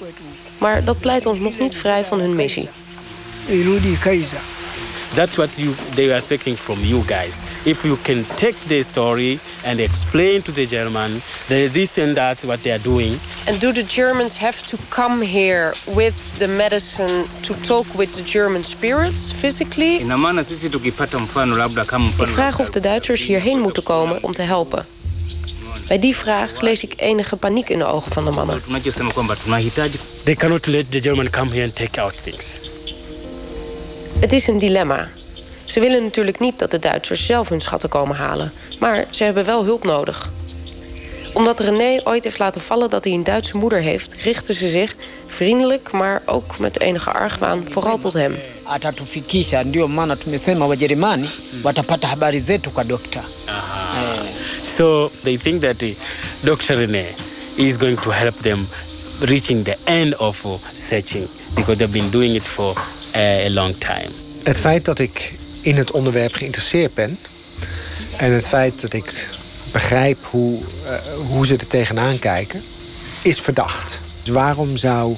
[0.59, 2.69] Maar dat pleit ons nog niet vrij van hun missie.
[3.47, 4.40] Irudi Kaiser.
[5.14, 7.44] That's what you, they were expecting from you guys.
[7.66, 12.44] If you can take the story and explain to the German that this and that
[12.44, 13.18] what they are doing.
[13.46, 18.23] And do the Germans have to come here with the medicine to talk with the
[18.23, 20.01] German spirits physically?
[20.01, 23.83] Ina maana sisi tukipata mfano labda kama mfano Ik vraag of de Duitsers hierheen moeten
[23.83, 24.87] komen om te helpen.
[25.88, 28.62] Bij die vraag lees ik enige paniek in de ogen van de mannen.
[30.25, 32.70] They cannot let the German come here and take out things.
[34.21, 35.09] Het is een dilemma.
[35.65, 38.53] Ze willen natuurlijk niet dat de Duitsers zelf hun schatten komen halen.
[38.79, 40.31] Maar ze hebben wel hulp nodig.
[41.33, 44.15] Omdat René ooit heeft laten vallen dat hij een Duitse moeder heeft...
[44.15, 44.95] richten ze zich,
[45.27, 48.37] vriendelijk, maar ook met enige argwaan, vooral tot hem.
[48.65, 49.63] atatufikisha.
[49.63, 51.29] Ndio maana tumesema Wajerumani
[51.63, 53.21] watapata habari zetu kwa dokta.
[54.77, 55.95] So they think that uh,
[56.41, 56.75] Dr.
[56.75, 57.05] Rene
[57.55, 58.67] is going to help them
[59.21, 62.75] reaching the end of uh, searching because they've been doing it for
[63.16, 64.09] a long time.
[64.42, 67.18] Het feit dat ik in het onderwerp geïnteresseerd ben...
[68.16, 69.29] en het feit dat ik
[69.73, 70.94] begrijp hoe, eh,
[71.29, 72.62] hoe ze er tegenaan kijken...
[73.23, 74.01] is verdacht.
[74.23, 75.16] Dus waarom zou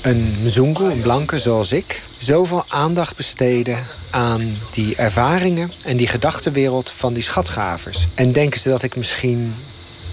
[0.00, 2.02] een Mzungu, een blanke zoals ik...
[2.18, 5.72] zoveel aandacht besteden aan die ervaringen...
[5.84, 8.06] en die gedachtenwereld van die schatgravers?
[8.14, 9.54] En denken ze dat ik misschien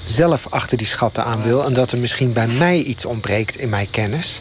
[0.06, 1.64] zelf achter die schatten aan wil...
[1.64, 4.40] en dat er misschien bij mij iets ontbreekt in mijn kennis...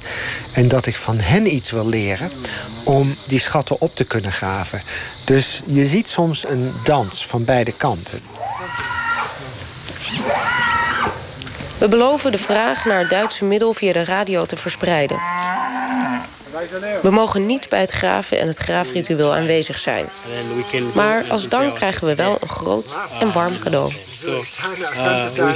[0.53, 2.31] en dat ik van hen iets wil leren
[2.85, 4.83] om die schatten op te kunnen graven.
[5.25, 8.21] Dus je ziet soms een dans van beide kanten.
[11.79, 15.19] We beloven de vraag naar het Duitse middel via de radio te verspreiden.
[17.03, 20.09] We mogen niet bij het graven en het graafritueel aanwezig zijn.
[20.95, 23.93] Maar als dank krijgen we wel een groot en warm cadeau.
[24.27, 25.55] Uh, we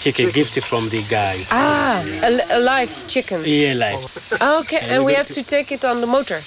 [0.00, 1.50] chicken gift from the guys.
[1.50, 3.40] Ah, a, a live chicken.
[3.44, 4.06] Yeah, live.
[4.38, 6.40] Ah, Oké, and we have to take it on the motor.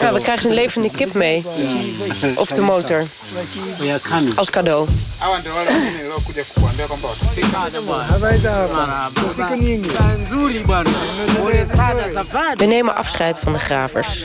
[0.00, 1.44] Ja, we krijgen een levende kip mee
[2.34, 3.06] op de motor.
[4.34, 4.88] Als cadeau.
[12.56, 14.24] We nemen afscheid van de gravers.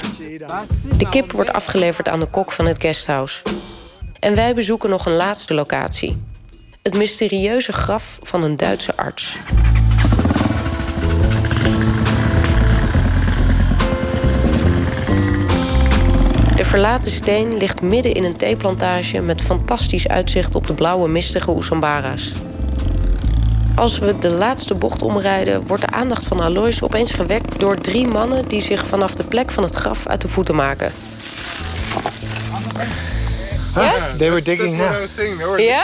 [0.98, 3.42] De kip wordt afgeleverd aan de kok van het guesthouse.
[4.20, 6.22] En wij bezoeken nog een laatste locatie.
[6.82, 9.38] Het mysterieuze graf van een Duitse arts.
[16.56, 21.52] De verlaten steen ligt midden in een theeplantage met fantastisch uitzicht op de blauwe mistige
[21.52, 22.34] Oesambara's.
[23.76, 28.08] Als we de laatste bocht omrijden, wordt de aandacht van Alois opeens gewekt door drie
[28.08, 30.92] mannen die zich vanaf de plek van het graf uit de voeten maken.
[33.84, 34.18] Huh?
[34.18, 35.08] They were digging now.
[35.62, 35.84] Ja?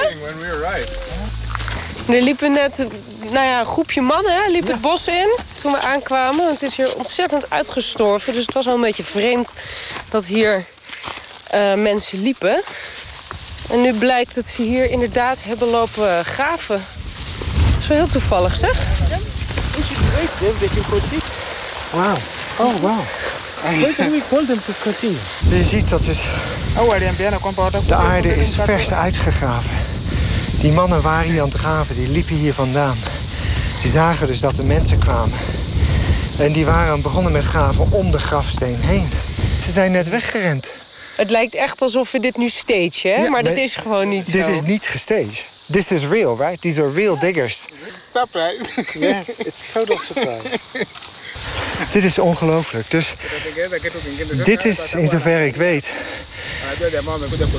[2.16, 2.92] Er liepen net een-
[3.32, 6.48] nou ja, een groepje mannen liep het bos in toen we aankwamen.
[6.48, 8.34] Het is hier ontzettend uitgestorven.
[8.34, 9.54] Dus het was wel een beetje vreemd
[10.10, 10.66] dat hier
[11.50, 12.62] eh, mensen liepen.
[13.72, 16.86] En nu blijkt dat ze hier inderdaad hebben lopen graven.
[17.72, 18.78] Het is wel heel toevallig, zeg.
[21.92, 22.16] Wauw.
[22.58, 23.04] Oh, wauw.
[25.50, 26.18] Je ziet dat het...
[27.88, 29.72] De aarde is vers uitgegraven.
[30.60, 32.98] Die mannen waren hier aan het graven, die liepen hier vandaan.
[33.82, 35.38] Die zagen dus dat er mensen kwamen.
[36.38, 39.10] En die waren begonnen met graven om de grafsteen heen.
[39.66, 40.74] Ze zijn net weggerend.
[41.16, 43.24] Het lijkt echt alsof we dit nu stage, hè?
[43.24, 44.52] Ja, maar dat is gewoon niet Dit zo.
[44.52, 45.46] is niet gestaged.
[45.72, 46.62] This is real, right?
[46.62, 47.66] These are real diggers.
[48.14, 48.86] Surprise.
[49.00, 50.60] Yes, it's total surprise.
[51.92, 52.92] Dit is ongelooflijk.
[52.92, 53.16] Dus
[54.44, 55.94] dit is, in zover ik weet,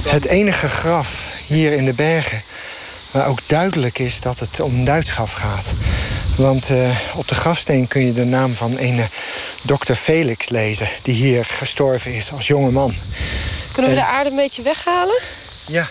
[0.08, 2.42] het enige graf hier in de bergen...
[3.10, 5.70] waar ook duidelijk is dat het om een Duits graf gaat.
[6.36, 9.00] Want eh, op de grafsteen kun je de naam van een
[9.62, 10.88] dokter Felix lezen...
[11.02, 12.94] die hier gestorven is als jonge man.
[13.72, 15.20] Kunnen we En- de aarde een beetje weghalen?
[15.66, 15.88] Ja.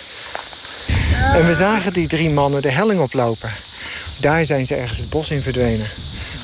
[1.33, 3.49] En we zagen die drie mannen de helling oplopen.
[4.17, 5.89] Daar zijn ze ergens het bos in verdwenen.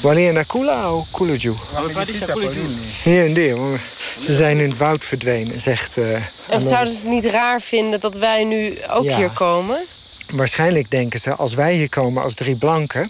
[0.02, 1.54] Wanneer naar Kula of Kuluju?
[3.04, 3.80] Hier en daar.
[4.24, 5.98] Ze zijn in het woud verdwenen, zegt...
[5.98, 6.14] eh,
[6.50, 9.18] En zouden ze het niet raar vinden dat wij nu ook Ja.
[9.18, 9.86] hier komen?
[10.30, 13.10] Waarschijnlijk denken ze, als wij hier komen als drie blanken...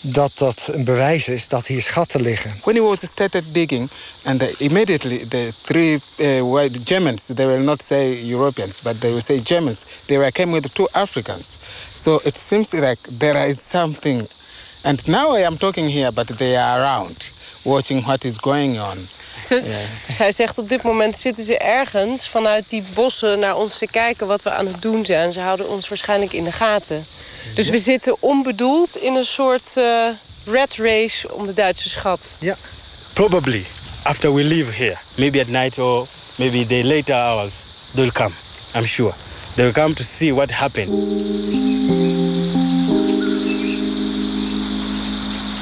[0.00, 2.60] dat dat een bewijs is dat hier schatten liggen.
[2.64, 3.90] When he was started digging,
[4.24, 9.10] and the, immediately the three uh, white Germans, they will not say Europeans, but they
[9.10, 9.84] will say Germans.
[10.04, 11.58] They were came with two Africans.
[11.94, 14.28] So it seems like there is something.
[14.86, 17.32] And now I am talking here, but they are around,
[17.62, 19.08] watching what is going on.
[19.44, 19.62] Ze,
[20.08, 24.26] Zij zegt op dit moment zitten ze ergens vanuit die bossen naar ons te kijken
[24.26, 25.32] wat we aan het doen zijn.
[25.32, 27.06] Ze houden ons waarschijnlijk in de gaten.
[27.54, 30.08] Dus we zitten onbedoeld in een soort eh
[30.44, 32.36] red race om de Duitse schat.
[32.38, 32.56] Ja.
[33.12, 33.64] Probably
[34.02, 36.06] after we leave here, maybe at night or
[36.36, 37.52] maybe the later hours,
[37.94, 38.32] they'll come.
[38.74, 39.12] I'm sure.
[39.54, 42.25] They'll come to see what happened.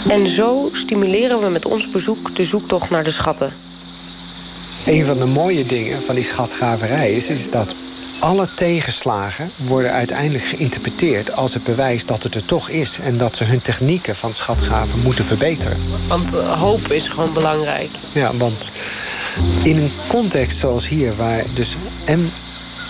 [0.09, 3.53] En zo stimuleren we met ons bezoek de zoektocht naar de schatten.
[4.87, 7.75] Een van de mooie dingen van die schatgraverij is, is dat
[8.19, 12.99] alle tegenslagen worden uiteindelijk geïnterpreteerd als het bewijs dat het er toch is.
[12.99, 15.77] En dat ze hun technieken van schatgraven moeten verbeteren.
[16.09, 17.91] Want eh, hoop is gewoon belangrijk.
[18.13, 18.73] Ja, want
[19.63, 22.31] in een context zoals hier, waar dus en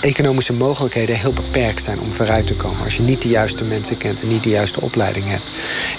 [0.04, 2.84] economische mogelijkheden heel beperkt zijn om vooruit te komen.
[2.84, 5.44] Als je niet de juiste mensen kent en niet de juiste opleiding hebt.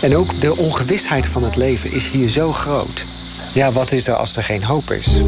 [0.01, 3.06] En ook de ongewisheid van het leven is hier zo groot.
[3.53, 5.22] Ja, wat is er als er geen hoop is?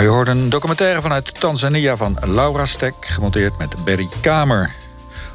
[0.00, 4.74] U een documentaire vanuit Tanzania van Laura Stek, gemonteerd met Berry Kamer.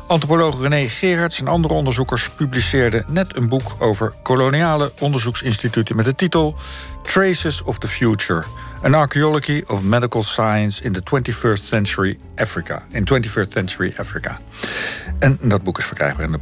[0.08, 6.16] Antropoloog René Gerards en andere onderzoekers publiceerden net een boek over koloniale onderzoeksinstituten met de
[6.16, 6.56] titel
[7.04, 8.44] Traces of the Future:
[8.82, 12.86] An Archaeology of Medical Science in the 21st Century Africa.
[12.92, 14.38] In 21st Century Africa.
[15.20, 16.38] En dat boek is verkrijgbaar in de